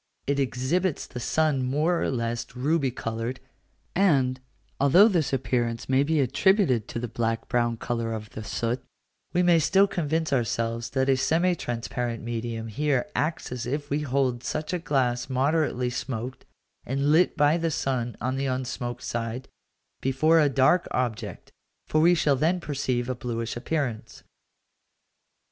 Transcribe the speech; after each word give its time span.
It 0.25 0.39
exhibits 0.39 1.05
the 1.05 1.19
sun 1.19 1.63
more 1.63 2.01
or 2.01 2.09
less 2.09 2.55
ruby 2.55 2.89
coloured; 2.89 3.39
and, 3.95 4.39
although 4.79 5.07
this 5.07 5.31
appearance 5.31 5.87
may 5.87 6.01
be 6.01 6.19
attributed 6.19 6.87
to 6.87 6.97
the 6.97 7.07
black 7.07 7.47
brown 7.47 7.77
colour 7.77 8.11
of 8.13 8.31
the 8.31 8.43
soot, 8.43 8.83
we 9.31 9.43
may 9.43 9.59
still 9.59 9.85
convince 9.85 10.33
ourselves 10.33 10.89
that 10.97 11.07
a 11.07 11.15
semi 11.15 11.53
transparent 11.53 12.23
medium 12.23 12.67
here 12.67 13.05
acts 13.15 13.51
if 13.67 13.91
we 13.91 13.99
hold 13.99 14.43
such 14.43 14.73
a 14.73 14.79
glass 14.79 15.29
moderately 15.29 15.91
smoked, 15.91 16.45
and 16.83 17.11
lit 17.11 17.37
by 17.37 17.57
the 17.59 17.69
sun 17.69 18.17
on 18.19 18.37
the 18.37 18.47
unsmoked 18.47 19.03
side, 19.03 19.49
before 20.01 20.39
a 20.39 20.49
dark 20.49 20.87
object, 20.89 21.51
for 21.87 22.01
we 22.01 22.15
shall 22.15 22.35
then 22.35 22.59
perceive 22.59 23.07
a 23.07 23.13
bluish 23.13 23.55
appearance. 23.55 24.23